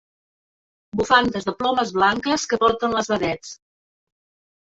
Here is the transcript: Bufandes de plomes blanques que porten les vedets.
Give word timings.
Bufandes 1.01 1.43
de 1.49 1.53
plomes 1.59 1.91
blanques 1.97 2.45
que 2.53 2.59
porten 2.63 2.97
les 2.99 3.13
vedets. 3.15 3.53